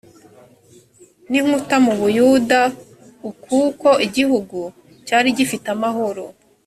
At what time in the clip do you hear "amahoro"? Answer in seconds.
5.75-6.23